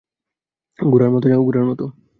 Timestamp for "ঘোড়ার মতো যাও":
0.79-1.41